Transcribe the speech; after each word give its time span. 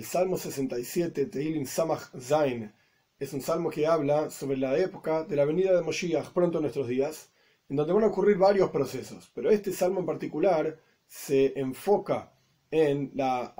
el 0.00 0.06
Salmo 0.06 0.38
67, 0.38 1.26
Tehilim 1.26 1.66
Samach 1.66 2.08
Zain, 2.18 2.72
es 3.18 3.34
un 3.34 3.42
salmo 3.42 3.68
que 3.68 3.86
habla 3.86 4.30
sobre 4.30 4.56
la 4.56 4.78
época 4.78 5.24
de 5.24 5.36
la 5.36 5.44
venida 5.44 5.76
de 5.76 5.82
Moshiach 5.82 6.30
pronto 6.32 6.56
en 6.56 6.62
nuestros 6.62 6.88
días, 6.88 7.30
en 7.68 7.76
donde 7.76 7.92
van 7.92 8.04
a 8.04 8.06
ocurrir 8.06 8.38
varios 8.38 8.70
procesos, 8.70 9.30
pero 9.34 9.50
este 9.50 9.74
salmo 9.74 10.00
en 10.00 10.06
particular 10.06 10.80
se 11.06 11.52
enfoca 11.60 12.32
en 12.70 13.10
la 13.12 13.54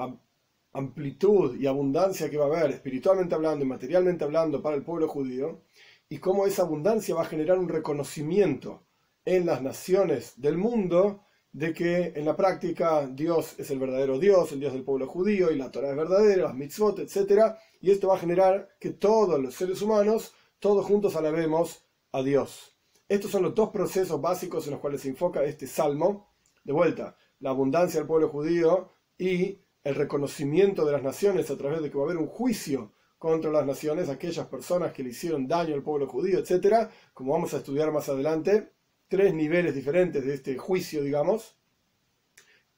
amplitud 0.73 1.61
y 1.61 1.66
abundancia 1.66 2.30
que 2.30 2.39
va 2.39 2.46
a 2.46 2.59
haber 2.59 2.70
espiritualmente 2.70 3.34
hablando 3.34 3.66
y 3.66 3.68
materialmente 3.68 4.25
hablando 4.25 4.62
para 4.62 4.77
el 4.77 4.82
pueblo 4.82 5.09
judío, 5.09 5.61
y 6.09 6.16
cómo 6.20 6.46
esa 6.46 6.62
abundancia 6.62 7.14
va 7.14 7.20
a 7.20 7.32
generar 7.34 7.59
un 7.59 7.68
reconocimiento 7.68 8.86
en 9.27 9.45
las 9.45 9.61
naciones 9.61 10.41
del 10.41 10.57
mundo 10.57 11.23
de 11.52 11.72
que 11.72 12.12
en 12.14 12.24
la 12.24 12.36
práctica 12.36 13.06
Dios 13.06 13.59
es 13.59 13.70
el 13.70 13.78
verdadero 13.78 14.18
Dios, 14.18 14.52
el 14.52 14.60
Dios 14.60 14.72
del 14.72 14.84
pueblo 14.84 15.06
judío, 15.06 15.50
y 15.50 15.56
la 15.56 15.70
Torah 15.70 15.90
es 15.90 15.96
verdadera, 15.96 16.45
las 16.45 16.54
mitzvot, 16.54 17.00
etc. 17.00 17.54
Y 17.80 17.90
esto 17.90 18.09
va 18.09 18.16
a 18.16 18.20
generar 18.20 18.68
que 18.78 18.90
todos 18.90 19.40
los 19.40 19.54
seres 19.54 19.82
humanos, 19.82 20.32
todos 20.59 20.86
juntos 20.86 21.16
alabemos 21.16 21.84
a 22.12 22.23
Dios. 22.23 22.76
Estos 23.09 23.32
son 23.32 23.42
los 23.42 23.54
dos 23.54 23.70
procesos 23.70 24.20
básicos 24.20 24.66
en 24.66 24.73
los 24.73 24.80
cuales 24.80 25.00
se 25.00 25.09
enfoca 25.09 25.42
este 25.42 25.66
salmo. 25.66 26.28
De 26.62 26.73
vuelta, 26.73 27.16
la 27.40 27.51
abundancia 27.51 27.98
del 27.98 28.06
pueblo 28.06 28.28
judío 28.28 28.92
y 29.18 29.59
el 29.82 29.95
reconocimiento 29.95 30.84
de 30.84 30.92
las 30.92 31.02
naciones 31.02 31.51
a 31.51 31.56
través 31.56 31.82
de 31.82 31.90
que 31.90 31.96
va 31.96 32.04
a 32.04 32.06
haber 32.06 32.18
un 32.18 32.28
juicio 32.28 32.92
contra 33.18 33.51
las 33.51 33.66
naciones, 33.66 34.09
aquellas 34.09 34.46
personas 34.46 34.92
que 34.92 35.02
le 35.02 35.10
hicieron 35.10 35.48
daño 35.48 35.74
al 35.74 35.82
pueblo 35.82 36.06
judío, 36.06 36.38
etc. 36.38 36.88
Como 37.12 37.32
vamos 37.32 37.52
a 37.52 37.59
estudiar 37.59 37.92
más 37.92 38.09
adelante, 38.09 38.73
tres 39.10 39.34
niveles 39.34 39.74
diferentes 39.74 40.24
de 40.24 40.34
este 40.34 40.56
juicio, 40.56 41.02
digamos. 41.02 41.59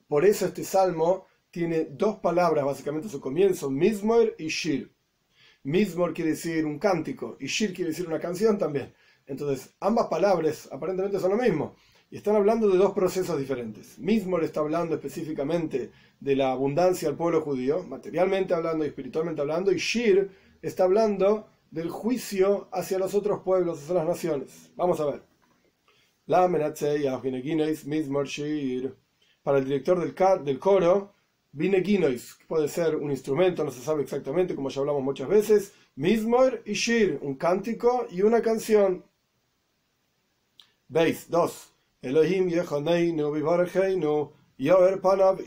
Por 0.09 0.25
eso 0.25 0.47
este 0.47 0.65
salmo 0.65 1.27
tiene 1.51 1.85
dos 1.91 2.17
palabras 2.17 2.65
básicamente 2.65 3.09
a 3.09 3.11
su 3.11 3.21
comienzo, 3.21 3.71
Mismor 3.71 4.35
y 4.39 4.49
Shir. 4.49 4.91
Mismor 5.63 6.15
quiere 6.15 6.31
decir 6.31 6.65
un 6.65 6.79
cántico 6.79 7.37
y 7.39 7.47
Shir 7.47 7.75
quiere 7.75 7.91
decir 7.91 8.09
una 8.09 8.19
canción 8.19 8.57
también. 8.57 8.95
Entonces, 9.27 9.75
ambas 9.79 10.07
palabras 10.07 10.69
aparentemente 10.73 11.21
son 11.21 11.33
lo 11.33 11.37
mismo. 11.37 11.77
Y 12.11 12.17
están 12.17 12.35
hablando 12.37 12.69
de 12.69 12.79
dos 12.79 12.93
procesos 12.93 13.39
diferentes. 13.39 13.99
Mismor 13.99 14.43
está 14.43 14.61
hablando 14.61 14.95
específicamente 14.95 15.91
de 16.19 16.37
la 16.37 16.53
abundancia 16.53 17.09
del 17.09 17.17
pueblo 17.17 17.43
judío, 17.43 17.83
materialmente 17.85 18.55
hablando 18.55 18.85
y 18.85 18.89
espiritualmente 18.89 19.43
hablando, 19.43 19.71
y 19.71 19.77
Shir 19.77 20.31
está 20.63 20.85
hablando 20.85 21.49
del 21.71 21.91
juicio 21.91 22.69
hacia 22.73 22.99
los 22.99 23.15
otros 23.15 23.41
pueblos, 23.43 23.83
hacia 23.83 23.95
las 23.97 24.07
naciones. 24.07 24.71
Vamos 24.77 24.99
a 25.01 25.07
ver. 25.07 25.32
Para 29.43 29.59
el 29.59 29.65
director 29.65 29.99
del, 30.45 30.59
coro, 30.59 31.15
Vineginois, 31.53 32.39
puede 32.49 32.69
ser 32.69 32.97
un 32.97 33.11
instrumento, 33.11 33.63
no 33.63 33.71
se 33.71 33.83
sabe 33.83 34.03
exactamente, 34.03 34.55
como 34.55 34.71
ya 34.71 34.81
hablamos 34.81 35.03
muchas 35.03 35.29
veces, 35.29 35.75
Mismor 35.97 36.63
y 36.65 36.73
Shir, 36.73 37.19
un 37.21 37.35
cántico 37.35 38.07
y 38.11 38.23
una 38.23 38.41
canción. 38.41 39.05
Veis, 40.89 41.29
dos. 41.29 41.69
Elohim 42.01 42.49
Yehoneinu 42.49 43.31
Vivarheinu 43.31 44.33
Yoer 44.57 45.01
Panav 45.03 45.39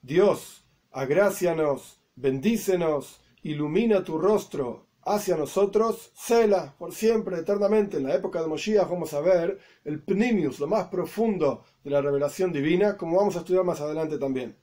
Dios, 0.00 0.64
agracianos, 0.90 2.00
bendícenos, 2.16 3.20
ilumina 3.42 4.02
tu 4.02 4.16
rostro 4.16 4.86
hacia 5.06 5.36
nosotros, 5.36 6.10
Sela, 6.14 6.74
por 6.78 6.92
siempre, 6.92 7.38
eternamente. 7.38 7.98
En 7.98 8.04
la 8.04 8.14
época 8.14 8.40
de 8.40 8.48
Moshiach 8.48 8.88
vamos 8.88 9.12
a 9.14 9.20
ver 9.20 9.58
el 9.84 10.02
Pnimius, 10.02 10.58
lo 10.60 10.66
más 10.66 10.88
profundo 10.88 11.64
de 11.82 11.90
la 11.90 12.00
revelación 12.00 12.52
divina, 12.52 12.96
como 12.96 13.16
vamos 13.16 13.36
a 13.36 13.40
estudiar 13.40 13.64
más 13.64 13.80
adelante 13.80 14.18
también. 14.18 14.56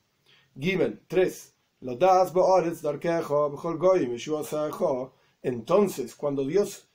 Gimel 0.59 1.02
3. 1.08 1.56
Entonces, 5.44 6.16
cuando 6.16 6.46
Dios 6.46 6.88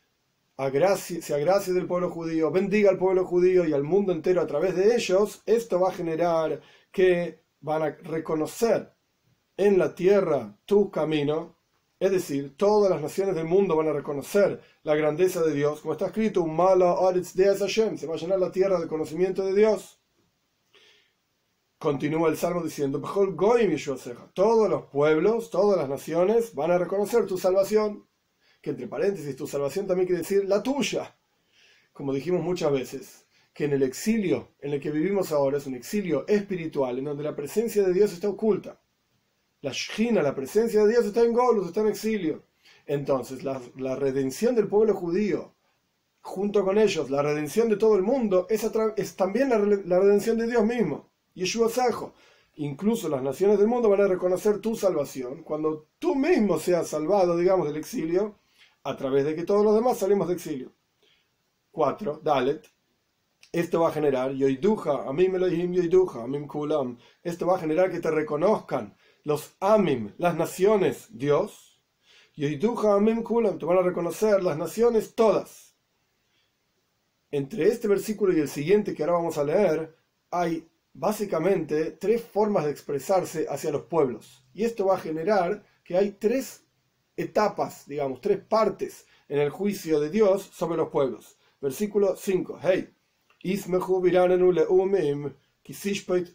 se 0.57 1.35
agracie 1.35 1.75
del 1.75 1.87
pueblo 1.87 2.11
judío, 2.11 2.51
bendiga 2.51 2.91
al 2.91 2.99
pueblo 2.99 3.25
judío 3.25 3.67
y 3.67 3.73
al 3.73 3.83
mundo 3.83 4.13
entero 4.13 4.41
a 4.41 4.47
través 4.47 4.77
de 4.77 4.95
ellos, 4.95 5.43
esto 5.45 5.81
va 5.81 5.89
a 5.89 5.93
generar 5.93 6.61
que 6.93 7.41
van 7.61 7.83
a 7.83 7.91
reconocer 7.91 8.93
en 9.57 9.79
la 9.79 9.95
tierra 9.95 10.57
tu 10.67 10.91
camino, 10.91 11.56
es 11.99 12.11
decir, 12.11 12.57
todas 12.57 12.91
las 12.91 13.01
naciones 13.01 13.35
del 13.35 13.47
mundo 13.47 13.75
van 13.75 13.89
a 13.89 13.93
reconocer 13.93 14.61
la 14.83 14.95
grandeza 14.95 15.43
de 15.43 15.55
Dios, 15.55 15.81
como 15.81 15.93
está 15.93 16.07
escrito, 16.07 16.43
un 16.43 16.55
mala 16.55 16.95
de 17.13 17.57
Hashem, 17.59 17.97
se 17.97 18.07
va 18.07 18.15
a 18.15 18.19
llenar 18.19 18.39
la 18.39 18.53
tierra 18.53 18.79
del 18.79 18.89
conocimiento 18.89 19.45
de 19.47 19.55
Dios. 19.55 19.99
Continúa 21.79 22.29
el 22.29 22.37
salmo 22.37 22.63
diciendo, 22.63 23.01
todos 24.35 24.69
los 24.69 24.85
pueblos, 24.87 25.51
todas 25.51 25.79
las 25.79 25.89
naciones 25.89 26.55
van 26.55 26.71
a 26.71 26.79
reconocer 26.79 27.27
tu 27.27 27.39
salvación, 27.39 28.07
que 28.61 28.71
entre 28.71 28.89
paréntesis, 28.89 29.37
tu 29.37 29.47
salvación 29.47 29.87
también 29.87 30.07
quiere 30.07 30.23
decir 30.23 30.45
la 30.45 30.63
tuya, 30.63 31.19
como 31.93 32.13
dijimos 32.13 32.43
muchas 32.43 32.73
veces, 32.73 33.27
que 33.55 33.65
en 33.65 33.73
el 33.73 33.83
exilio 33.83 34.55
en 34.61 34.75
el 34.75 34.81
que 34.81 34.91
vivimos 34.91 35.33
ahora 35.33 35.57
es 35.57 35.67
un 35.67 35.75
exilio 35.75 36.27
espiritual, 36.29 36.99
en 36.99 37.07
donde 37.07 37.25
la 37.25 37.37
presencia 37.37 37.83
de 37.83 37.95
Dios 37.95 38.13
está 38.13 38.29
oculta 38.29 38.83
la 39.67 39.73
Shina, 39.73 40.23
la 40.23 40.33
presencia 40.33 40.85
de 40.85 40.93
Dios 40.93 41.07
está 41.07 41.23
en 41.23 41.33
Golus, 41.33 41.67
está 41.67 41.81
en 41.81 41.89
exilio. 41.89 42.45
Entonces, 42.87 43.43
la, 43.43 43.97
redención 43.97 44.55
del 44.55 44.69
pueblo 44.69 44.95
judío, 44.95 45.55
junto 46.21 46.65
con 46.65 46.79
ellos, 46.79 47.11
la 47.11 47.21
redención 47.21 47.69
de 47.69 47.77
todo 47.77 47.97
el 47.97 48.03
mundo, 48.03 48.47
es, 48.49 48.63
también 49.17 49.49
la, 49.49 49.99
redención 49.99 50.39
de 50.39 50.47
Dios 50.47 50.65
mismo. 50.65 51.11
Yeshua 51.35 51.69
Sajo. 51.69 52.15
Incluso 52.55 53.09
las 53.09 53.25
naciones 53.25 53.59
del 53.59 53.67
mundo 53.67 53.91
van 53.91 54.03
a 54.03 54.07
reconocer 54.07 54.61
tu 54.61 54.77
salvación 54.77 55.43
cuando 55.43 55.89
tú 55.99 56.15
mismo 56.15 56.61
seas 56.61 56.87
salvado, 56.87 57.37
digamos, 57.37 57.67
del 57.67 57.77
exilio, 57.77 58.39
a 58.85 58.97
través 58.97 59.25
de 59.25 59.35
que 59.35 59.43
todos 59.43 59.65
los 59.65 59.75
demás 59.75 59.99
salimos 59.99 60.29
de 60.29 60.35
exilio. 60.35 60.73
4. 61.73 62.21
Dalet. 62.23 62.65
Esto 63.51 63.81
va 63.81 63.89
a 63.89 63.93
generar, 63.93 64.31
yoiduja, 64.31 65.09
a 65.09 65.13
mí 65.13 65.29
me 65.29 65.41
lo 65.41 65.49
kulam. 66.47 66.99
Esto 67.25 67.47
va 67.49 67.57
a 67.57 67.61
generar 67.61 67.91
que 67.91 68.01
te 68.01 68.11
reconozcan 68.13 68.95
los 69.27 69.57
Amim, 69.59 70.13
las 70.19 70.37
naciones, 70.37 71.09
Dios, 71.11 71.83
y 72.37 72.47
Amim 72.87 73.25
Kulam, 73.25 73.59
te 73.59 73.67
van 73.67 73.79
a 73.79 73.83
reconocer 73.83 74.41
las 74.41 74.57
naciones 74.57 75.17
todas. 75.17 75.75
Entre 77.33 77.67
este 77.67 77.89
versículo 77.89 78.33
y 78.33 78.39
el 78.39 78.49
siguiente 78.49 78.95
que 78.95 79.03
ahora 79.03 79.17
vamos 79.17 79.37
a 79.37 79.43
leer, 79.43 79.97
hay 80.31 80.69
básicamente 80.93 81.91
tres 81.91 82.23
formas 82.23 82.67
de 82.67 82.71
expresarse 82.71 83.49
hacia 83.51 83.73
los 83.73 83.87
pueblos. 83.87 84.45
Y 84.55 84.63
esto 84.63 84.87
va 84.87 84.95
a 84.95 85.01
generar 85.01 85.65
que 85.83 85.97
hay 85.97 86.13
tres 86.13 86.63
etapas, 87.17 87.85
digamos, 87.89 88.21
tres 88.21 88.39
partes 88.39 89.07
en 89.29 89.41
el 89.41 89.51
juicio 89.51 89.99
de 89.99 90.09
Dios 90.09 90.49
sobre 90.55 90.77
los 90.77 90.91
pueblos. 90.91 91.37
Versículo 91.61 92.15
5. 92.15 92.61
Hey, 92.63 92.95
Ismehu 93.43 94.05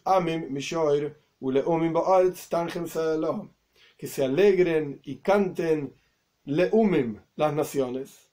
amim 0.04 0.52
que 3.98 4.06
se 4.06 4.24
alegren 4.24 5.00
y 5.04 5.16
canten 5.16 5.94
leumim 6.44 7.20
las 7.36 7.52
naciones, 7.54 8.30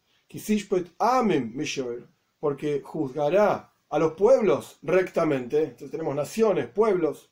porque 2.39 2.81
juzgará 2.81 3.73
a 3.89 3.99
los 3.99 4.13
pueblos 4.13 4.77
rectamente. 4.83 5.63
Entonces 5.63 5.91
tenemos 5.91 6.15
naciones, 6.15 6.67
pueblos. 6.67 7.31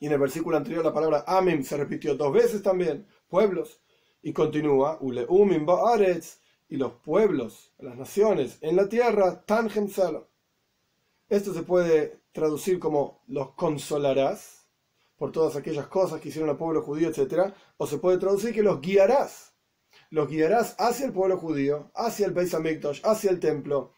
Y 0.00 0.06
en 0.06 0.12
el 0.12 0.18
versículo 0.18 0.56
anterior 0.56 0.84
la 0.84 0.92
palabra 0.92 1.24
amim 1.26 1.62
se 1.62 1.76
repitió 1.76 2.14
dos 2.16 2.32
veces 2.32 2.62
también, 2.62 3.06
pueblos. 3.28 3.80
Y 4.22 4.32
continúa, 4.32 4.98
uleumim 5.00 5.64
ba'aretz, 5.64 6.40
y 6.68 6.76
los 6.76 6.92
pueblos, 6.94 7.72
las 7.78 7.96
naciones 7.96 8.58
en 8.60 8.76
la 8.76 8.88
tierra, 8.88 9.44
tangem 9.44 9.88
Esto 11.28 11.52
se 11.52 11.62
puede 11.62 12.20
traducir 12.32 12.78
como 12.78 13.22
los 13.26 13.52
consolarás 13.52 14.59
por 15.20 15.32
todas 15.32 15.54
aquellas 15.54 15.86
cosas 15.88 16.18
que 16.18 16.30
hicieron 16.30 16.48
al 16.48 16.56
pueblo 16.56 16.80
judío, 16.80 17.10
etc. 17.10 17.52
O 17.76 17.86
se 17.86 17.98
puede 17.98 18.16
traducir 18.16 18.54
que 18.54 18.62
los 18.62 18.80
guiarás. 18.80 19.54
Los 20.08 20.30
guiarás 20.30 20.74
hacia 20.78 21.04
el 21.04 21.12
pueblo 21.12 21.36
judío, 21.36 21.90
hacia 21.94 22.24
el 22.24 22.32
Beis 22.32 22.54
Hamikdash, 22.54 23.02
hacia 23.04 23.30
el 23.30 23.38
templo. 23.38 23.92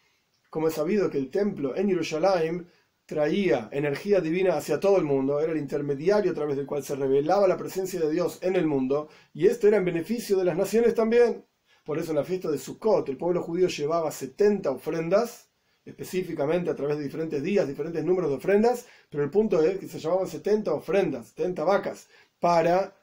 Como 0.49 0.67
es 0.67 0.73
sabido 0.73 1.09
que 1.09 1.17
el 1.17 1.31
templo 1.31 1.77
en 1.77 1.87
Jerusalén 1.87 2.67
traía 3.05 3.69
energía 3.71 4.19
divina 4.19 4.57
hacia 4.57 4.81
todo 4.81 4.97
el 4.97 5.05
mundo, 5.05 5.39
era 5.39 5.53
el 5.53 5.59
intermediario 5.59 6.31
a 6.31 6.35
través 6.35 6.57
del 6.57 6.65
cual 6.65 6.83
se 6.83 6.93
revelaba 6.93 7.47
la 7.47 7.55
presencia 7.55 8.01
de 8.01 8.11
Dios 8.11 8.39
en 8.41 8.57
el 8.57 8.67
mundo, 8.67 9.07
y 9.33 9.47
esto 9.47 9.69
era 9.69 9.77
en 9.77 9.85
beneficio 9.85 10.35
de 10.35 10.43
las 10.43 10.57
naciones 10.57 10.93
también. 10.93 11.45
Por 11.85 11.99
eso 11.99 12.11
en 12.11 12.17
la 12.17 12.25
fiesta 12.25 12.51
de 12.51 12.57
Sukkot 12.57 13.07
el 13.07 13.15
pueblo 13.15 13.41
judío 13.41 13.69
llevaba 13.69 14.11
70 14.11 14.71
ofrendas 14.71 15.52
específicamente 15.85 16.69
a 16.69 16.75
través 16.75 16.97
de 16.97 17.03
diferentes 17.03 17.43
días, 17.43 17.67
diferentes 17.67 18.03
números 18.03 18.29
de 18.29 18.37
ofrendas, 18.37 18.87
pero 19.09 19.23
el 19.23 19.29
punto 19.29 19.61
es 19.61 19.79
que 19.79 19.87
se 19.87 19.99
llamaban 19.99 20.27
70 20.27 20.73
ofrendas, 20.73 21.29
70 21.29 21.63
vacas, 21.63 22.07
para 22.39 22.95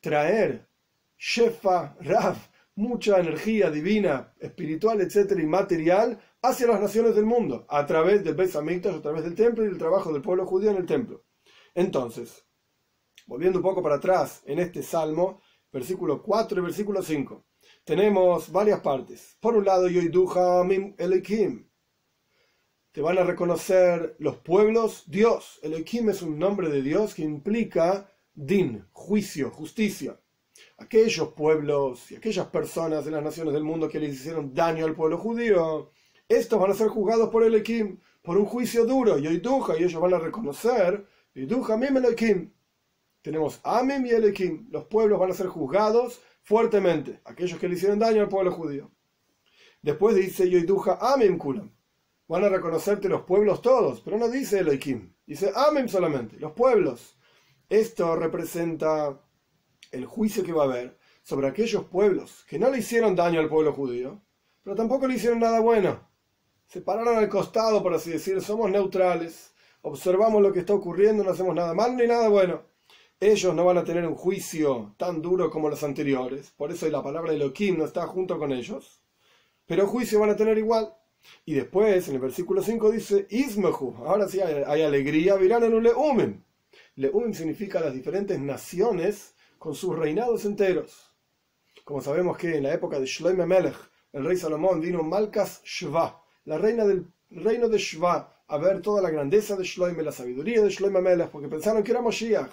traer 0.00 0.68
Shefa, 1.16 1.96
Raf, 2.00 2.48
mucha 2.74 3.18
energía 3.18 3.70
divina, 3.70 4.32
espiritual, 4.38 5.00
etcétera, 5.00 5.42
y 5.42 5.46
material 5.46 6.18
hacia 6.42 6.68
las 6.68 6.80
naciones 6.80 7.14
del 7.14 7.26
mundo, 7.26 7.66
a 7.68 7.84
través 7.86 8.22
del 8.22 8.34
Beis 8.34 8.54
a 8.54 8.62
través 9.02 9.24
del 9.24 9.34
templo 9.34 9.64
y 9.64 9.68
del 9.68 9.78
trabajo 9.78 10.12
del 10.12 10.22
pueblo 10.22 10.46
judío 10.46 10.70
en 10.70 10.76
el 10.76 10.86
templo. 10.86 11.24
Entonces, 11.74 12.44
volviendo 13.26 13.58
un 13.58 13.64
poco 13.64 13.82
para 13.82 13.96
atrás 13.96 14.42
en 14.46 14.60
este 14.60 14.82
salmo, 14.82 15.40
versículo 15.72 16.22
4 16.22 16.60
y 16.60 16.62
versículo 16.62 17.02
5, 17.02 17.44
tenemos 17.84 18.50
varias 18.52 18.80
partes. 18.80 19.36
Por 19.40 19.56
un 19.56 19.64
lado, 19.64 19.88
Yoiduja 19.88 20.62
Mim 20.64 20.94
Elikim. 20.98 21.67
Te 22.98 23.02
van 23.02 23.16
a 23.16 23.22
reconocer 23.22 24.16
los 24.18 24.38
pueblos 24.38 25.04
Dios. 25.06 25.60
Elikim 25.62 26.08
es 26.08 26.20
un 26.20 26.36
nombre 26.36 26.68
de 26.68 26.82
Dios 26.82 27.14
que 27.14 27.22
implica 27.22 28.10
din, 28.34 28.88
juicio, 28.90 29.52
justicia. 29.52 30.20
Aquellos 30.78 31.32
pueblos 31.34 32.10
y 32.10 32.16
aquellas 32.16 32.48
personas 32.48 33.04
de 33.04 33.12
las 33.12 33.22
naciones 33.22 33.54
del 33.54 33.62
mundo 33.62 33.88
que 33.88 34.00
les 34.00 34.14
hicieron 34.14 34.52
daño 34.52 34.84
al 34.84 34.96
pueblo 34.96 35.16
judío, 35.16 35.92
estos 36.28 36.58
van 36.58 36.72
a 36.72 36.74
ser 36.74 36.88
juzgados 36.88 37.28
por 37.28 37.44
Elikim, 37.44 38.00
por 38.20 38.36
un 38.36 38.46
juicio 38.46 38.84
duro, 38.84 39.16
Yoiduja, 39.16 39.78
y 39.78 39.84
ellos 39.84 40.02
van 40.02 40.14
a 40.14 40.18
reconocer, 40.18 41.06
Yoiduja 41.36 41.76
Mim 41.76 41.98
Elikim. 41.98 42.52
Tenemos 43.22 43.60
Amim 43.62 44.06
y 44.06 44.10
Elikim. 44.10 44.66
Los 44.72 44.86
pueblos 44.86 45.20
van 45.20 45.30
a 45.30 45.34
ser 45.34 45.46
juzgados 45.46 46.20
fuertemente, 46.42 47.20
aquellos 47.24 47.60
que 47.60 47.68
le 47.68 47.76
hicieron 47.76 48.00
daño 48.00 48.22
al 48.22 48.28
pueblo 48.28 48.50
judío. 48.50 48.90
Después 49.82 50.16
dice 50.16 50.50
Yoiduja 50.50 50.98
Amim 51.00 51.38
Kulam. 51.38 51.77
Van 52.28 52.44
a 52.44 52.48
reconocerte 52.48 53.08
los 53.08 53.22
pueblos 53.22 53.62
todos, 53.62 54.00
pero 54.00 54.18
no 54.18 54.28
dice 54.28 54.60
Elohim, 54.60 55.14
dice 55.26 55.50
Amim 55.54 55.88
solamente, 55.88 56.38
los 56.38 56.52
pueblos. 56.52 57.18
Esto 57.68 58.14
representa 58.16 59.20
el 59.90 60.06
juicio 60.06 60.44
que 60.44 60.52
va 60.52 60.64
a 60.64 60.66
haber 60.66 60.98
sobre 61.22 61.48
aquellos 61.48 61.84
pueblos 61.84 62.44
que 62.46 62.58
no 62.58 62.70
le 62.70 62.78
hicieron 62.78 63.16
daño 63.16 63.40
al 63.40 63.48
pueblo 63.48 63.72
judío, 63.72 64.22
pero 64.62 64.76
tampoco 64.76 65.06
le 65.06 65.14
hicieron 65.14 65.40
nada 65.40 65.60
bueno. 65.60 66.08
Se 66.66 66.82
pararon 66.82 67.16
al 67.16 67.28
costado, 67.28 67.82
por 67.82 67.94
así 67.94 68.10
decir, 68.10 68.40
somos 68.42 68.70
neutrales, 68.70 69.52
observamos 69.82 70.42
lo 70.42 70.52
que 70.52 70.60
está 70.60 70.74
ocurriendo, 70.74 71.24
no 71.24 71.30
hacemos 71.30 71.54
nada 71.54 71.74
mal 71.74 71.96
ni 71.96 72.06
nada 72.06 72.28
bueno 72.28 72.62
ellos 73.20 73.54
no 73.54 73.64
van 73.64 73.78
a 73.78 73.84
tener 73.84 74.06
un 74.06 74.14
juicio 74.14 74.94
tan 74.96 75.20
duro 75.20 75.50
como 75.50 75.68
los 75.68 75.82
anteriores, 75.82 76.52
por 76.52 76.70
eso 76.70 76.88
la 76.88 77.02
palabra 77.02 77.32
Elohim 77.32 77.78
no 77.78 77.84
está 77.84 78.06
junto 78.06 78.38
con 78.38 78.52
ellos, 78.52 79.02
pero 79.66 79.86
juicio 79.86 80.20
van 80.20 80.30
a 80.30 80.36
tener 80.36 80.56
igual. 80.56 80.94
Y 81.44 81.54
después, 81.54 82.08
en 82.08 82.14
el 82.14 82.20
versículo 82.20 82.62
5 82.62 82.90
dice, 82.90 83.26
Ismehu, 83.30 83.96
ahora 84.04 84.28
sí 84.28 84.40
hay, 84.40 84.82
alegría, 84.82 85.36
virán 85.36 85.64
en 85.64 85.74
un 85.74 85.82
Leumim. 85.82 86.42
Leumim 86.96 87.32
significa 87.32 87.80
las 87.80 87.94
diferentes 87.94 88.38
naciones 88.38 89.34
con 89.58 89.74
sus 89.74 89.96
reinados 89.96 90.44
enteros. 90.44 91.14
Como 91.84 92.00
sabemos 92.00 92.36
que 92.36 92.56
en 92.56 92.64
la 92.64 92.74
época 92.74 92.98
de 92.98 93.06
Shloime 93.06 93.46
Melech, 93.46 93.76
el 94.12 94.24
rey 94.24 94.36
Salomón 94.36 94.80
vino 94.80 95.02
Malkas 95.02 95.62
Shva, 95.64 96.22
la 96.44 96.58
reina 96.58 96.84
del 96.84 97.06
reino 97.30 97.68
de 97.68 97.78
Shva, 97.78 98.42
a 98.46 98.58
ver 98.58 98.80
toda 98.80 99.02
la 99.02 99.10
grandeza 99.10 99.56
de 99.56 99.64
Shloime, 99.64 100.02
la 100.02 100.12
sabiduría 100.12 100.62
de 100.62 100.70
Shloime 100.70 101.00
Melech, 101.00 101.30
porque 101.30 101.48
pensaron 101.48 101.82
que 101.82 101.92
era 101.92 102.02
Moshiach. 102.02 102.50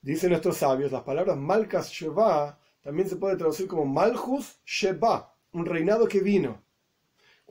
Dicen 0.00 0.30
nuestros 0.30 0.56
sabios, 0.56 0.90
las 0.90 1.02
palabras 1.02 1.36
Malkas 1.36 1.90
Sheba 1.90 2.58
también 2.82 3.08
se 3.08 3.16
puede 3.16 3.36
traducir 3.36 3.68
como 3.68 3.84
Malchus 3.84 4.60
Sheba, 4.66 5.32
un 5.52 5.64
reinado 5.64 6.08
que 6.08 6.20
vino. 6.20 6.64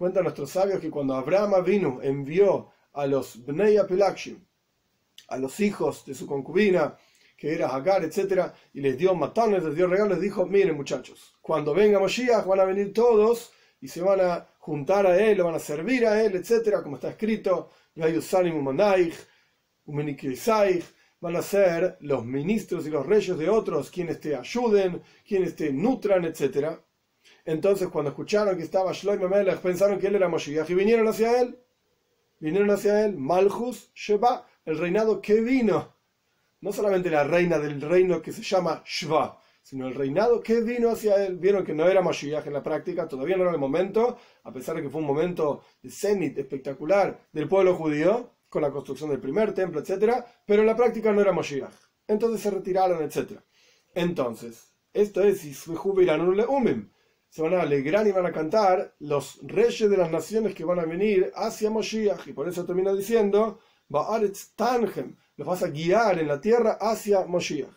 Cuentan 0.01 0.23
nuestros 0.23 0.49
sabios 0.49 0.79
que 0.79 0.89
cuando 0.89 1.13
Abraham 1.13 1.63
vino, 1.63 1.99
envió 2.01 2.71
a 2.93 3.05
los 3.05 3.45
Bnei 3.45 3.77
Apelakshim, 3.77 4.43
a 5.27 5.37
los 5.37 5.59
hijos 5.59 6.03
de 6.07 6.15
su 6.15 6.25
concubina, 6.25 6.97
que 7.37 7.53
era 7.53 7.67
Hagar, 7.67 8.03
etc., 8.03 8.51
y 8.73 8.81
les 8.81 8.97
dio 8.97 9.13
matones, 9.13 9.63
les 9.63 9.75
dio 9.75 9.85
regalos, 9.85 10.13
les 10.13 10.21
dijo, 10.21 10.47
miren 10.47 10.75
muchachos, 10.75 11.37
cuando 11.39 11.75
venga 11.75 11.99
Moshiach 11.99 12.47
van 12.47 12.61
a 12.61 12.65
venir 12.65 12.91
todos 12.91 13.51
y 13.79 13.87
se 13.87 14.01
van 14.01 14.21
a 14.21 14.47
juntar 14.57 15.05
a 15.05 15.23
él, 15.23 15.37
lo 15.37 15.45
van 15.45 15.53
a 15.53 15.59
servir 15.59 16.07
a 16.07 16.19
él, 16.19 16.35
etc., 16.35 16.81
como 16.81 16.95
está 16.95 17.09
escrito, 17.09 17.69
van 21.19 21.35
a 21.35 21.41
ser 21.43 21.97
los 21.99 22.25
ministros 22.25 22.87
y 22.87 22.89
los 22.89 23.05
reyes 23.05 23.37
de 23.37 23.49
otros 23.49 23.91
quienes 23.91 24.19
te 24.19 24.35
ayuden, 24.35 25.03
quienes 25.23 25.55
te 25.55 25.71
nutran, 25.71 26.25
etc. 26.25 26.79
Entonces, 27.45 27.87
cuando 27.89 28.11
escucharon 28.11 28.57
que 28.57 28.63
estaba 28.63 28.91
Shloim 28.91 29.29
Melech, 29.29 29.59
pensaron 29.59 29.99
que 29.99 30.07
él 30.07 30.15
era 30.15 30.29
Moshiach 30.29 30.69
y 30.69 30.73
vinieron 30.73 31.07
hacia 31.07 31.41
él. 31.41 31.57
Vinieron 32.39 32.71
hacia 32.71 33.05
él, 33.05 33.17
Malchus 33.17 33.91
Sheba, 33.93 34.47
el 34.65 34.77
reinado 34.77 35.21
que 35.21 35.41
vino. 35.41 35.95
No 36.61 36.71
solamente 36.71 37.09
la 37.09 37.23
reina 37.23 37.59
del 37.59 37.81
reino 37.81 38.21
que 38.21 38.31
se 38.31 38.41
llama 38.41 38.83
Shva, 38.85 39.39
sino 39.61 39.87
el 39.87 39.95
reinado 39.95 40.41
que 40.41 40.61
vino 40.61 40.89
hacia 40.89 41.23
él. 41.23 41.37
Vieron 41.37 41.63
que 41.63 41.73
no 41.73 41.87
era 41.87 42.01
Moshiach 42.01 42.45
en 42.47 42.53
la 42.53 42.63
práctica, 42.63 43.07
todavía 43.07 43.37
no 43.37 43.43
era 43.43 43.51
el 43.51 43.59
momento, 43.59 44.17
a 44.43 44.51
pesar 44.51 44.75
de 44.75 44.83
que 44.83 44.89
fue 44.89 45.01
un 45.01 45.07
momento 45.07 45.63
de 45.81 45.89
cenit 45.89 46.37
espectacular 46.37 47.19
del 47.31 47.47
pueblo 47.47 47.75
judío 47.75 48.31
con 48.49 48.61
la 48.61 48.71
construcción 48.71 49.09
del 49.09 49.19
primer 49.19 49.53
templo, 49.53 49.79
etc. 49.79 50.23
Pero 50.45 50.61
en 50.61 50.67
la 50.67 50.75
práctica 50.75 51.11
no 51.11 51.21
era 51.21 51.31
Moshiach. 51.31 51.73
Entonces 52.07 52.41
se 52.41 52.51
retiraron, 52.51 53.01
etc. 53.03 53.39
Entonces, 53.93 54.73
esto 54.93 55.21
es, 55.23 55.43
se 57.31 57.41
van 57.41 57.53
a 57.53 57.61
alegrar 57.61 58.05
y 58.05 58.11
van 58.11 58.25
a 58.25 58.33
cantar 58.33 58.93
los 58.99 59.39
reyes 59.43 59.89
de 59.89 59.95
las 59.95 60.11
naciones 60.11 60.53
que 60.53 60.65
van 60.65 60.79
a 60.79 60.85
venir 60.85 61.31
hacia 61.33 61.69
Moshiach. 61.69 62.27
Y 62.27 62.33
por 62.33 62.49
eso 62.49 62.65
termina 62.65 62.91
diciendo, 62.93 63.59
Tangem, 64.57 65.15
los 65.37 65.47
vas 65.47 65.63
a 65.63 65.69
guiar 65.69 66.19
en 66.19 66.27
la 66.27 66.41
tierra 66.41 66.77
hacia 66.81 67.25
Moshiach. 67.25 67.71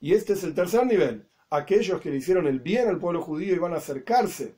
Y 0.00 0.14
este 0.14 0.32
es 0.32 0.42
el 0.42 0.52
tercer 0.52 0.84
nivel. 0.84 1.30
Aquellos 1.48 2.00
que 2.00 2.10
le 2.10 2.16
hicieron 2.16 2.48
el 2.48 2.58
bien 2.58 2.88
al 2.88 2.98
pueblo 2.98 3.22
judío 3.22 3.54
y 3.54 3.58
van 3.60 3.72
a 3.72 3.76
acercarse 3.76 4.56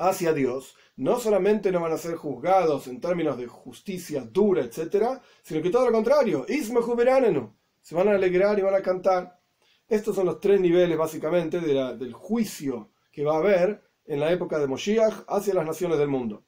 hacia 0.00 0.32
Dios, 0.32 0.74
no 0.96 1.20
solamente 1.20 1.70
no 1.70 1.80
van 1.80 1.92
a 1.92 1.96
ser 1.96 2.16
juzgados 2.16 2.88
en 2.88 3.00
términos 3.00 3.38
de 3.38 3.46
justicia 3.46 4.22
dura, 4.22 4.62
etc., 4.62 5.20
sino 5.44 5.62
que 5.62 5.70
todo 5.70 5.86
lo 5.86 5.92
contrario, 5.92 6.44
se 6.48 7.94
van 7.94 8.08
a 8.08 8.14
alegrar 8.16 8.58
y 8.58 8.62
van 8.62 8.74
a 8.74 8.82
cantar. 8.82 9.40
Estos 9.86 10.16
son 10.16 10.26
los 10.26 10.40
tres 10.40 10.60
niveles 10.60 10.98
básicamente 10.98 11.60
del 11.60 12.12
juicio 12.14 12.90
que 13.14 13.24
va 13.24 13.34
a 13.34 13.38
haber 13.38 13.80
en 14.06 14.18
la 14.18 14.32
época 14.32 14.58
de 14.58 14.66
Moshiach 14.66 15.24
hacia 15.28 15.54
las 15.54 15.64
naciones 15.64 15.98
del 15.98 16.08
mundo. 16.08 16.44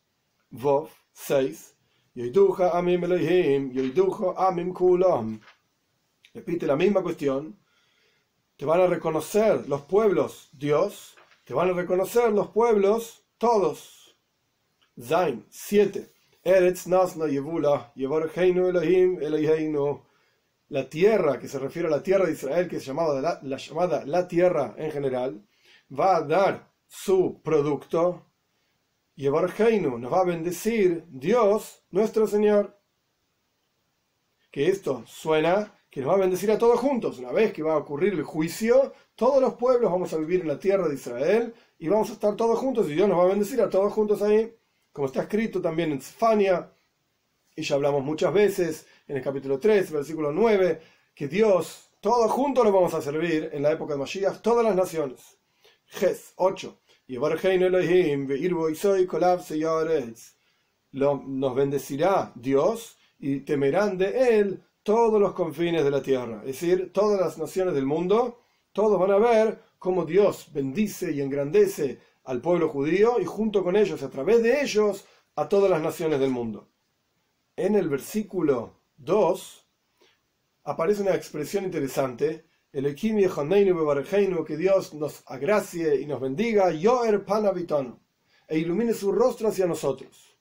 Vov 0.51 0.91
6. 1.13 1.75
Amim 2.73 3.05
Amim 4.37 4.73
Kulam. 4.75 5.41
Repite 6.35 6.67
la 6.67 6.75
misma 6.77 7.03
cuestión. 7.03 7.57
Te 8.57 8.65
van 8.65 8.81
a 8.81 8.87
reconocer 8.87 9.69
los 9.69 9.83
pueblos 9.83 10.49
Dios, 10.53 11.15
te 11.45 11.55
van 11.55 11.71
a 11.71 11.73
reconocer 11.73 12.33
los 12.33 12.49
pueblos 12.49 13.23
todos 13.39 14.17
Zain 14.99 15.47
7. 15.51 16.09
Eretz 16.43 16.87
Nasna 16.87 17.27
Yevula, 17.27 17.93
Elohim 17.97 19.21
Eloheinu. 19.21 20.03
La 20.69 20.89
tierra, 20.89 21.39
que 21.39 21.47
se 21.47 21.61
refiere 21.61 21.87
a 21.87 21.91
la 21.93 22.03
tierra 22.03 22.27
de 22.27 22.33
Israel, 22.33 22.67
que 22.67 22.77
es 22.77 22.87
llamada 22.87 23.21
la, 23.21 23.39
la 23.43 23.57
llamada 23.57 24.05
la 24.05 24.27
tierra 24.27 24.75
en 24.77 24.91
general, 24.91 25.47
va 25.91 26.17
a 26.17 26.23
dar 26.23 26.73
su 26.87 27.41
producto. 27.43 28.27
Yevarheinu 29.15 29.99
nos 29.99 30.13
va 30.13 30.21
a 30.21 30.25
bendecir 30.25 31.05
Dios, 31.09 31.83
nuestro 31.91 32.27
Señor. 32.27 32.79
Que 34.51 34.69
esto 34.69 35.05
suena 35.07 35.73
que 35.91 36.01
nos 36.01 36.11
va 36.11 36.15
a 36.15 36.21
bendecir 36.21 36.51
a 36.51 36.59
todos 36.59 36.79
juntos. 36.81 37.19
Una 37.19 37.33
vez 37.33 37.53
que 37.53 37.63
va 37.63 37.75
a 37.75 37.79
ocurrir 37.79 38.15
el 38.15 38.23
juicio, 38.23 38.93
todos 39.15 39.41
los 39.41 39.55
pueblos 39.55 39.91
vamos 39.91 40.13
a 40.13 40.19
vivir 40.19 40.43
en 40.43 40.49
la 40.49 40.59
tierra 40.59 40.89
de 40.89 40.95
Israel 40.95 41.55
y 41.79 41.89
vamos 41.89 42.11
a 42.11 42.15
estar 42.15 42.37
todos 42.37 42.59
juntos 42.59 42.89
y 42.89 42.95
Dios 42.95 43.09
nos 43.09 43.19
va 43.19 43.25
a 43.25 43.29
bendecir 43.29 43.61
a 43.61 43.71
todos 43.71 43.93
juntos 43.93 44.23
ahí 44.23 44.55
como 44.97 45.09
está 45.09 45.21
escrito 45.21 45.61
también 45.61 45.93
en 45.93 46.01
Sfania, 46.01 46.73
y 47.55 47.61
ya 47.61 47.75
hablamos 47.75 48.03
muchas 48.03 48.33
veces 48.33 48.87
en 49.07 49.19
el 49.19 49.23
capítulo 49.23 49.59
3, 49.59 49.93
versículo 49.93 50.33
9, 50.33 50.81
que 51.15 51.29
Dios, 51.29 51.91
todos 52.01 52.33
juntos 52.33 52.65
lo 52.65 52.73
vamos 52.73 52.95
a 52.95 53.03
servir 53.03 53.51
en 53.53 53.63
la 53.63 53.73
época 53.73 53.93
de 53.93 53.99
Mashiach, 53.99 54.41
todas 54.41 54.65
las 54.65 54.75
naciones. 54.75 55.37
Ges 55.87 56.33
8. 56.37 56.79
Nos 60.93 61.55
bendecirá 61.55 62.33
Dios 62.35 62.99
y 63.19 63.41
temerán 63.41 63.99
de 63.99 64.39
Él 64.39 64.63
todos 64.83 65.21
los 65.21 65.33
confines 65.33 65.85
de 65.85 65.91
la 65.91 66.03
tierra. 66.03 66.41
Es 66.41 66.61
decir, 66.61 66.93
todas 66.93 67.21
las 67.21 67.39
naciones 67.39 67.75
del 67.75 67.87
mundo, 67.87 68.41
todos 68.73 68.99
van 68.99 69.11
a 69.11 69.19
ver 69.19 69.61
cómo 69.79 70.05
Dios 70.05 70.53
bendice 70.53 71.13
y 71.13 71.21
engrandece 71.21 72.01
al 72.25 72.41
pueblo 72.41 72.69
judío 72.69 73.21
y 73.21 73.25
junto 73.25 73.63
con 73.63 73.77
ellos, 73.77 74.03
a 74.03 74.11
través 74.11 74.43
de 74.43 74.61
ellos, 74.63 75.07
a 75.37 75.49
todas 75.49 75.71
las 75.71 75.83
naciones 75.83 76.19
del 76.19 76.31
mundo. 76.31 76.69
En 77.57 77.75
el 77.75 77.89
versículo 77.89 78.81
2 78.97 79.67
aparece 80.65 81.03
una 81.03 81.15
expresión 81.15 81.65
interesante, 81.65 82.47
que 84.45 84.59
Dios 84.59 84.93
nos 84.93 85.23
agracie 85.25 85.99
y 85.99 86.05
nos 86.05 86.21
bendiga, 86.21 86.71
Yoer 86.73 87.25
Panavitano, 87.25 88.03
e 88.47 88.59
ilumine 88.59 88.93
su 88.93 89.13
rostro 89.13 89.49
hacia 89.49 89.67
nosotros. 89.67 90.37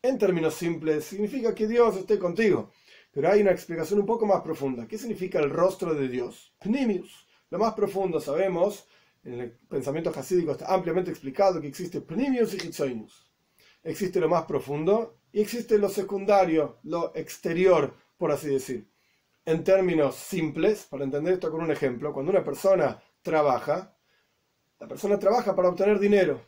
En 0.00 0.16
términos 0.16 0.54
simples, 0.54 1.04
significa 1.04 1.52
que 1.52 1.66
Dios 1.66 1.96
esté 1.96 2.16
contigo. 2.16 2.70
Pero 3.10 3.28
hay 3.28 3.40
una 3.40 3.50
explicación 3.50 3.98
un 3.98 4.06
poco 4.06 4.24
más 4.24 4.40
profunda. 4.40 4.86
¿Qué 4.86 4.98
significa 4.98 5.40
el 5.40 5.50
rostro 5.50 5.92
de 5.92 6.06
Dios? 6.06 6.54
Pnimius. 6.60 7.26
Lo 7.50 7.58
más 7.58 7.74
profundo, 7.74 8.20
sabemos, 8.20 8.86
en 9.24 9.40
el 9.40 9.50
pensamiento 9.50 10.12
hasídico 10.14 10.52
está 10.52 10.72
ampliamente 10.72 11.10
explicado 11.10 11.60
que 11.60 11.66
existe 11.66 12.00
Pnimius 12.00 12.54
y 12.54 12.68
Hitzoinus. 12.68 13.28
Existe 13.82 14.20
lo 14.20 14.28
más 14.28 14.44
profundo 14.44 15.16
y 15.32 15.40
existe 15.40 15.76
lo 15.76 15.88
secundario, 15.88 16.78
lo 16.84 17.12
exterior, 17.16 17.92
por 18.16 18.30
así 18.30 18.46
decir. 18.46 18.86
En 19.44 19.64
términos 19.64 20.16
simples, 20.16 20.86
para 20.90 21.04
entender 21.04 21.34
esto 21.34 21.50
con 21.50 21.62
un 21.62 21.70
ejemplo, 21.70 22.12
cuando 22.12 22.30
una 22.30 22.44
persona 22.44 23.02
trabaja, 23.22 23.96
la 24.78 24.88
persona 24.88 25.18
trabaja 25.18 25.54
para 25.54 25.68
obtener 25.68 25.98
dinero. 25.98 26.40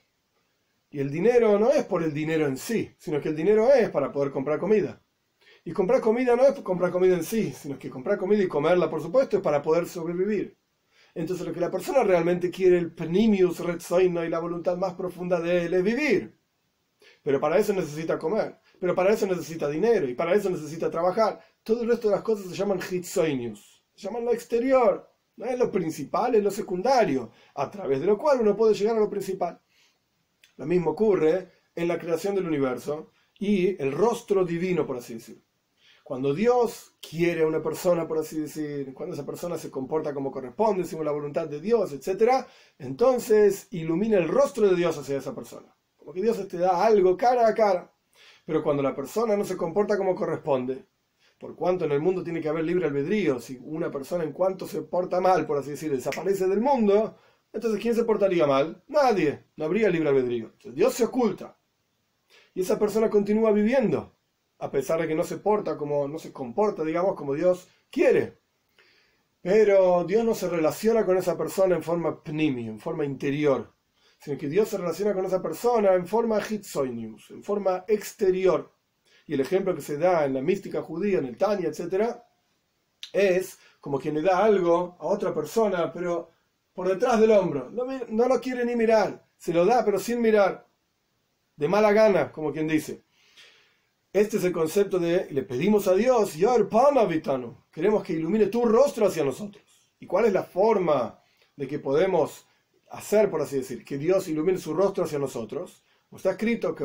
Y 0.91 1.01
el 1.01 1.11
dinero 1.11 1.59
no 1.59 1.71
es 1.71 1.85
por 1.85 2.03
el 2.03 2.13
dinero 2.13 2.47
en 2.47 2.57
sí, 2.57 2.95
sino 2.99 3.21
que 3.21 3.31
el 3.31 3.37
dinero 3.37 3.73
es 3.73 3.91
para 3.91 4.13
poder 4.13 4.31
comprar 4.31 4.59
comida. 4.59 5.03
Y 5.65 5.73
comprar 5.73 6.01
comida 6.01 6.37
no 6.37 6.45
es 6.45 6.61
comprar 6.61 6.91
comida 6.91 7.15
en 7.15 7.25
sí, 7.25 7.53
sino 7.53 7.79
que 7.79 7.89
comprar 7.89 8.19
comida 8.19 8.43
y 8.43 8.49
comerla, 8.49 8.91
por 8.91 9.01
supuesto, 9.01 9.37
es 9.37 9.43
para 9.43 9.63
poder 9.63 9.87
sobrevivir. 9.87 10.59
Entonces 11.15 11.47
lo 11.47 11.53
que 11.53 11.61
la 11.61 11.71
persona 11.71 12.03
realmente 12.03 12.51
quiere, 12.51 12.79
el 12.79 12.95
penimius 12.95 13.61
retzoino 13.61 14.25
y 14.25 14.29
la 14.29 14.39
voluntad 14.39 14.77
más 14.77 14.95
profunda 14.95 15.41
de 15.41 15.67
él 15.67 15.75
es 15.75 15.83
vivir. 15.85 16.39
Pero 17.23 17.41
para 17.41 17.59
eso 17.59 17.73
necesita 17.73 18.19
comer, 18.19 18.59
pero 18.81 18.95
para 18.95 19.13
eso 19.13 19.27
necesita 19.27 19.69
dinero 19.69 20.09
y 20.09 20.15
para 20.15 20.35
eso 20.35 20.51
necesita 20.51 20.91
trabajar. 20.91 21.41
Todo 21.63 21.83
el 21.83 21.89
resto 21.89 22.09
de 22.09 22.17
las 22.17 22.25
cosas 22.25 22.47
se 22.47 22.57
llaman 22.57 22.81
hitzoinius, 22.81 23.85
se 23.95 24.07
llaman 24.07 24.25
lo 24.25 24.33
exterior, 24.33 25.09
no 25.37 25.47
es 25.47 25.59
lo 25.59 25.71
principal, 25.71 26.35
es 26.35 26.43
lo 26.43 26.51
secundario, 26.51 27.31
a 27.55 27.71
través 27.71 28.01
de 28.01 28.07
lo 28.07 28.19
cual 28.19 28.41
uno 28.41 28.57
puede 28.57 28.75
llegar 28.75 28.97
a 28.97 29.01
lo 29.01 29.09
principal. 29.09 29.61
Lo 30.57 30.67
mismo 30.67 30.91
ocurre 30.91 31.53
en 31.75 31.89
la 31.89 31.99
creación 31.99 32.35
del 32.35 32.47
universo 32.47 33.13
y 33.39 33.81
el 33.81 33.93
rostro 33.93 34.45
divino, 34.45 34.87
por 34.87 34.97
así 34.97 35.15
decirlo. 35.15 35.43
Cuando 36.05 36.35
Dios 36.35 36.97
quiere 37.01 37.43
a 37.43 37.47
una 37.47 37.63
persona, 37.63 38.09
por 38.09 38.19
así 38.19 38.41
decir, 38.41 38.93
cuando 38.93 39.15
esa 39.15 39.25
persona 39.25 39.57
se 39.57 39.71
comporta 39.71 40.13
como 40.13 40.33
corresponde, 40.33 40.85
según 40.85 41.05
la 41.05 41.13
voluntad 41.13 41.47
de 41.47 41.61
Dios, 41.61 41.93
etc., 41.93 42.45
entonces 42.79 43.69
ilumina 43.71 44.19
el 44.19 44.29
rostro 44.29 44.69
de 44.69 44.75
Dios 44.75 44.99
hacia 44.99 45.19
esa 45.19 45.35
persona. 45.35 45.75
Como 45.97 46.13
que 46.13 46.23
Dios 46.23 46.47
te 46.49 46.59
da 46.59 46.85
algo 46.85 47.17
cara 47.17 47.47
a 47.47 47.55
cara. 47.55 47.95
Pero 48.45 48.65
cuando 48.65 48.83
la 48.83 48.97
persona 48.97 49.37
no 49.37 49.45
se 49.45 49.57
comporta 49.57 49.97
como 49.97 50.17
corresponde, 50.17 50.87
por 51.43 51.57
cuanto 51.57 51.87
en 51.87 51.91
el 51.91 52.01
mundo 52.01 52.23
tiene 52.23 52.41
que 52.41 52.49
haber 52.49 52.63
libre 52.63 52.87
albedrío, 52.87 53.41
si 53.41 53.59
una 53.65 53.91
persona 53.91 54.23
en 54.23 54.31
cuanto 54.31 54.69
se 54.69 54.83
porta 54.83 55.21
mal, 55.21 55.45
por 55.45 55.59
así 55.59 55.71
decir, 55.71 55.91
desaparece 55.91 56.47
del 56.47 56.61
mundo, 56.61 57.17
entonces 57.53 57.83
¿quién 57.83 57.97
se 57.97 58.05
portaría 58.05 58.47
mal? 58.47 58.81
Nadie, 58.87 59.47
no 59.57 59.65
habría 59.65 59.91
libre 59.91 60.11
albedrío. 60.11 60.53
Dios 60.73 60.95
se 60.95 61.05
oculta. 61.05 61.59
Y 62.55 62.61
esa 62.61 62.79
persona 62.79 63.11
continúa 63.11 63.51
viviendo 63.51 64.15
a 64.61 64.71
pesar 64.71 65.01
de 65.01 65.09
que 65.09 65.17
no 65.17 65.25
se 65.25 65.39
porta 65.39 65.77
como, 65.77 66.07
no 66.07 66.21
se 66.21 66.33
comporta, 66.33 66.85
digamos, 66.85 67.17
como 67.17 67.35
Dios 67.35 67.67
quiere. 67.91 68.39
Pero 69.41 70.05
Dios 70.05 70.25
no 70.25 70.37
se 70.37 70.49
relaciona 70.49 71.05
con 71.05 71.17
esa 71.17 71.37
persona 71.37 71.75
en 71.75 71.83
forma 71.83 72.23
pnimi, 72.23 72.69
en 72.69 72.79
forma 72.79 73.05
interior, 73.05 73.75
sino 74.21 74.39
que 74.39 74.49
Dios 74.49 74.69
se 74.69 74.79
relaciona 74.79 75.13
con 75.13 75.25
esa 75.25 75.43
persona 75.43 75.95
en 75.95 76.07
forma 76.07 76.41
hitzoinius, 76.41 77.33
en 77.33 77.43
forma 77.43 77.85
exterior. 77.89 78.71
Y 79.27 79.35
el 79.35 79.41
ejemplo 79.41 79.75
que 79.75 79.83
se 79.83 79.99
da 79.99 80.25
en 80.25 80.35
la 80.35 80.41
mística 80.41 80.83
judía, 80.83 81.19
en 81.19 81.27
el 81.27 81.37
Tanya, 81.37 81.69
etc., 81.69 82.17
es 83.13 83.59
como 83.81 83.99
quien 83.99 84.15
le 84.15 84.23
da 84.23 84.45
algo 84.45 84.97
a 84.99 85.07
otra 85.07 85.35
persona, 85.35 85.93
pero 85.93 86.31
por 86.73 86.89
detrás 86.89 87.21
del 87.21 87.33
hombro. 87.33 87.71
No, 87.71 88.29
lo 88.29 88.41
quiere 88.41 88.65
ni 88.65 88.77
mirar. 88.77 89.27
Se 89.37 89.53
lo 89.53 89.65
da, 89.65 89.85
pero 89.85 89.99
sin 89.99 90.21
mirar. 90.21 90.67
De 91.57 91.69
mala 91.69 91.93
gana, 91.93 92.33
como 92.33 92.53
quien 92.53 92.67
dice. 92.67 93.03
Este 94.13 94.37
es 94.37 94.45
el 94.45 94.53
concepto 94.53 94.99
de 94.99 95.27
le 95.31 95.43
pedimos 95.43 95.89
a 95.89 95.95
Dios, 95.95 96.35
queremos 97.71 98.03
que 98.03 98.13
ilumine 98.13 98.47
tu 98.47 98.65
rostro 98.65 99.07
hacia 99.07 99.25
nosotros. 99.25 99.65
¿Y 99.99 100.07
cuál 100.07 100.27
es 100.27 100.33
la 100.33 100.43
forma 100.43 101.19
de 101.57 101.67
que 101.67 101.79
podemos 101.79 102.47
hacer, 102.91 103.31
por 103.31 103.41
así 103.41 103.57
decir, 103.57 103.85
que 103.85 103.97
Dios 103.97 104.29
ilumine 104.29 104.59
su 104.59 104.75
rostro 104.75 105.05
hacia 105.05 105.19
nosotros? 105.19 105.83
Está 106.15 106.33
escrito 106.33 106.75
que 106.75 106.85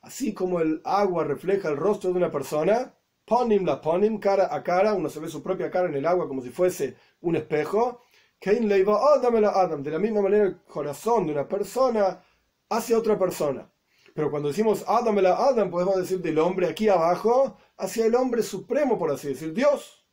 Así 0.00 0.32
como 0.32 0.60
el 0.60 0.80
agua 0.84 1.24
refleja 1.24 1.68
el 1.68 1.76
rostro 1.76 2.12
de 2.12 2.18
una 2.18 2.30
persona, 2.30 2.94
ponim 3.26 3.66
la 3.66 3.80
ponim, 3.80 4.20
cara 4.20 4.54
a 4.54 4.62
cara, 4.62 4.94
uno 4.94 5.08
se 5.08 5.18
ve 5.18 5.28
su 5.28 5.42
propia 5.42 5.70
cara 5.70 5.88
en 5.88 5.96
el 5.96 6.06
agua 6.06 6.28
como 6.28 6.40
si 6.40 6.50
fuese 6.50 6.96
un 7.20 7.34
espejo. 7.34 8.00
De 8.40 9.90
la 9.90 9.98
misma 9.98 10.22
manera 10.22 10.44
el 10.44 10.62
corazón 10.62 11.26
de 11.26 11.32
una 11.32 11.48
persona 11.48 12.22
hacia 12.70 12.96
otra 12.96 13.18
persona. 13.18 13.68
Pero 14.14 14.30
cuando 14.30 14.48
decimos 14.48 14.84
Adam 14.86 15.18
el 15.18 15.26
Adam, 15.26 15.68
podemos 15.68 15.96
decir 15.96 16.20
del 16.20 16.38
hombre 16.38 16.68
aquí 16.68 16.88
abajo 16.88 17.56
hacia 17.76 18.06
el 18.06 18.14
hombre 18.14 18.44
supremo, 18.44 18.96
por 18.98 19.10
así 19.10 19.28
decir, 19.28 19.52
Dios. 19.52 20.07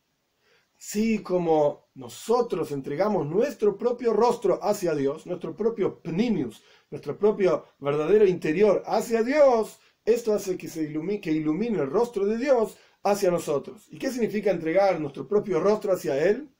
Así 0.88 1.20
como 1.20 1.88
nosotros 1.96 2.70
entregamos 2.70 3.26
nuestro 3.26 3.76
propio 3.76 4.12
rostro 4.12 4.62
hacia 4.62 4.94
Dios, 4.94 5.26
nuestro 5.26 5.56
propio 5.56 6.00
pnimius, 6.00 6.62
nuestro 6.92 7.18
propio 7.18 7.64
verdadero 7.80 8.24
interior 8.24 8.84
hacia 8.86 9.24
Dios, 9.24 9.80
esto 10.04 10.32
hace 10.32 10.56
que, 10.56 10.68
se 10.68 10.84
ilumine, 10.84 11.20
que 11.20 11.32
ilumine 11.32 11.80
el 11.80 11.90
rostro 11.90 12.24
de 12.24 12.38
Dios 12.38 12.78
hacia 13.02 13.32
nosotros. 13.32 13.88
¿Y 13.90 13.98
qué 13.98 14.12
significa 14.12 14.52
entregar 14.52 15.00
nuestro 15.00 15.26
propio 15.26 15.58
rostro 15.58 15.92
hacia 15.92 16.24
Él? 16.24 16.54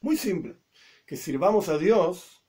Muy 0.00 0.16
simple, 0.16 0.56
que 1.04 1.18
sirvamos 1.18 1.68
a 1.68 1.76
Dios 1.76 2.42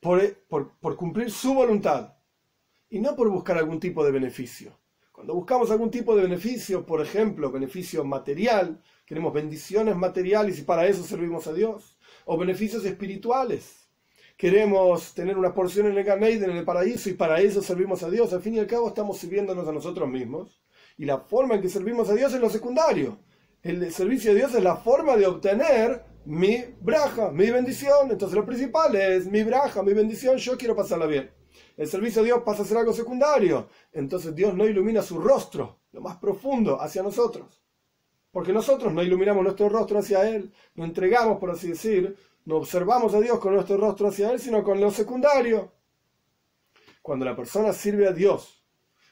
por, 0.00 0.46
por 0.48 0.96
cumplir 0.96 1.30
su 1.30 1.52
voluntad 1.52 2.16
y 2.88 3.00
no 3.00 3.14
por 3.14 3.28
buscar 3.28 3.58
algún 3.58 3.80
tipo 3.80 4.02
de 4.02 4.12
beneficio. 4.12 4.80
Cuando 5.16 5.32
buscamos 5.32 5.70
algún 5.70 5.90
tipo 5.90 6.14
de 6.14 6.24
beneficio, 6.24 6.84
por 6.84 7.00
ejemplo, 7.00 7.50
beneficio 7.50 8.04
material, 8.04 8.82
queremos 9.06 9.32
bendiciones 9.32 9.96
materiales 9.96 10.58
y 10.58 10.62
para 10.62 10.86
eso 10.86 11.02
servimos 11.04 11.46
a 11.46 11.54
Dios, 11.54 11.96
o 12.26 12.36
beneficios 12.36 12.84
espirituales. 12.84 13.88
Queremos 14.36 15.14
tener 15.14 15.38
una 15.38 15.54
porción 15.54 15.86
en 15.86 15.96
el 15.96 16.04
Ganeiden, 16.04 16.50
en 16.50 16.58
el 16.58 16.66
paraíso, 16.66 17.08
y 17.08 17.14
para 17.14 17.40
eso 17.40 17.62
servimos 17.62 18.02
a 18.02 18.10
Dios. 18.10 18.34
Al 18.34 18.42
fin 18.42 18.56
y 18.56 18.58
al 18.58 18.66
cabo 18.66 18.88
estamos 18.88 19.16
sirviéndonos 19.16 19.66
a 19.66 19.72
nosotros 19.72 20.06
mismos. 20.06 20.62
Y 20.98 21.06
la 21.06 21.20
forma 21.20 21.54
en 21.54 21.62
que 21.62 21.70
servimos 21.70 22.10
a 22.10 22.14
Dios 22.14 22.34
es 22.34 22.40
lo 22.40 22.50
secundario. 22.50 23.18
El 23.62 23.90
servicio 23.92 24.32
a 24.32 24.34
Dios 24.34 24.54
es 24.54 24.62
la 24.62 24.76
forma 24.76 25.16
de 25.16 25.26
obtener 25.26 26.04
mi 26.26 26.62
braja, 26.82 27.30
mi 27.30 27.50
bendición. 27.50 28.10
Entonces 28.10 28.36
lo 28.36 28.44
principal 28.44 28.94
es 28.94 29.26
mi 29.26 29.42
braja, 29.44 29.82
mi 29.82 29.94
bendición, 29.94 30.36
yo 30.36 30.58
quiero 30.58 30.76
pasarla 30.76 31.06
bien 31.06 31.35
el 31.76 31.86
servicio 31.86 32.22
a 32.22 32.24
Dios 32.24 32.42
pasa 32.44 32.62
a 32.62 32.64
ser 32.64 32.78
algo 32.78 32.92
secundario. 32.92 33.68
Entonces 33.92 34.34
Dios 34.34 34.54
no 34.54 34.66
ilumina 34.66 35.02
su 35.02 35.18
rostro, 35.18 35.80
lo 35.92 36.00
más 36.00 36.16
profundo, 36.16 36.80
hacia 36.80 37.02
nosotros. 37.02 37.62
Porque 38.30 38.52
nosotros 38.52 38.92
no 38.92 39.02
iluminamos 39.02 39.42
nuestro 39.42 39.68
rostro 39.68 39.98
hacia 39.98 40.28
Él, 40.28 40.52
no 40.74 40.84
entregamos, 40.84 41.38
por 41.38 41.50
así 41.50 41.68
decir, 41.68 42.16
no 42.44 42.56
observamos 42.56 43.14
a 43.14 43.20
Dios 43.20 43.38
con 43.38 43.54
nuestro 43.54 43.76
rostro 43.76 44.08
hacia 44.08 44.30
Él, 44.30 44.38
sino 44.38 44.62
con 44.62 44.80
lo 44.80 44.90
secundario. 44.90 45.72
Cuando 47.02 47.24
la 47.24 47.36
persona 47.36 47.72
sirve 47.72 48.06
a 48.06 48.12
Dios 48.12 48.64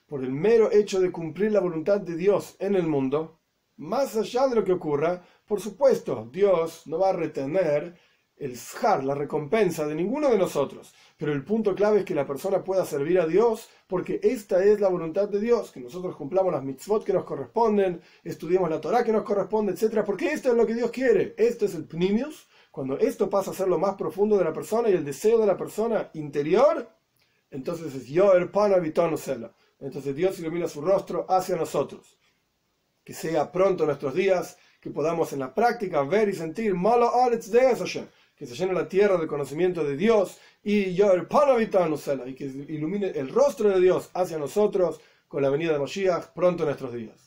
por 0.07 0.23
el 0.23 0.31
mero 0.31 0.71
hecho 0.71 1.01
de 1.01 1.11
cumplir 1.11 1.53
la 1.53 1.61
voluntad 1.61 2.01
de 2.01 2.17
Dios 2.17 2.57
en 2.59 2.75
el 2.75 2.87
mundo, 2.87 3.41
más 3.77 4.17
allá 4.17 4.47
de 4.47 4.57
lo 4.57 4.65
que 4.65 4.73
ocurra, 4.73 5.23
por 5.47 5.61
supuesto, 5.61 6.29
Dios 6.33 6.87
no 6.87 6.99
va 6.99 7.11
a 7.11 7.15
retener 7.15 7.99
el 8.37 8.57
zhar, 8.57 9.05
la 9.05 9.15
recompensa 9.15 9.87
de 9.87 9.95
ninguno 9.95 10.29
de 10.31 10.39
nosotros. 10.39 10.95
Pero 11.17 11.33
el 11.33 11.45
punto 11.45 11.75
clave 11.75 12.01
es 12.01 12.05
que 12.05 12.15
la 12.15 12.27
persona 12.27 12.65
pueda 12.65 12.85
servir 12.85 13.21
a 13.21 13.27
Dios 13.27 13.69
porque 13.87 14.21
esta 14.23 14.65
es 14.65 14.81
la 14.81 14.89
voluntad 14.89 15.29
de 15.29 15.41
Dios, 15.41 15.71
que 15.71 15.81
nosotros 15.81 16.17
cumplamos 16.17 16.53
las 16.53 16.65
mitzvot 16.65 17.05
que 17.05 17.13
nos 17.13 17.25
corresponden, 17.25 18.01
estudiemos 18.25 18.69
la 18.69 18.81
Torah 18.81 19.05
que 19.05 19.13
nos 19.13 19.23
corresponde, 19.23 19.73
etc. 19.73 20.03
Porque 20.05 20.33
esto 20.33 20.51
es 20.51 20.57
lo 20.57 20.67
que 20.67 20.75
Dios 20.75 20.91
quiere. 20.91 21.35
Esto 21.39 21.65
es 21.67 21.75
el 21.75 21.85
pnimius. 21.85 22.49
Cuando 22.71 22.99
esto 22.99 23.31
pasa 23.31 23.53
a 23.53 23.55
ser 23.55 23.69
lo 23.69 23.79
más 23.79 23.95
profundo 23.95 24.37
de 24.37 24.45
la 24.45 24.53
persona 24.53 24.89
y 24.89 24.95
el 24.95 25.05
deseo 25.05 25.39
de 25.39 25.47
la 25.47 25.57
persona 25.57 26.11
interior, 26.15 26.89
entonces 27.51 27.95
es 27.95 28.07
yo 28.09 28.35
el 28.35 28.51
pan 28.51 28.73
Entonces 29.81 30.17
Dios 30.17 30.41
ilumina 30.41 30.67
su 30.67 30.81
rostro 30.81 31.25
hacia 31.29 31.55
nosotros. 31.55 32.19
Que 33.05 33.15
sea 33.15 33.53
pronto 33.53 33.87
nuestros 33.87 34.15
días, 34.15 34.57
que 34.81 34.91
podamos 34.91 35.33
en 35.33 35.39
la 35.39 35.55
práctica 35.55 36.03
ver 36.03 36.29
y 36.29 36.35
sentir 36.35 36.75
malo 36.75 37.11
Hashem 37.11 38.09
que 38.37 38.47
se 38.47 38.55
llene 38.55 38.73
la 38.73 38.89
tierra 38.89 39.17
del 39.17 39.29
conocimiento 39.29 39.85
de 39.85 39.97
Dios 39.97 40.39
y 40.63 40.91
y 40.91 42.35
que 42.35 42.45
ilumine 42.69 43.09
el 43.15 43.29
rostro 43.29 43.69
de 43.69 43.81
Dios 43.81 44.11
hacia 44.15 44.39
nosotros 44.39 45.01
con 45.29 45.43
la 45.43 45.51
venida 45.51 45.73
de 45.73 45.79
Moshiach 45.79 46.33
pronto 46.35 46.63
en 46.63 46.69
nuestros 46.69 46.93
días. 46.93 47.24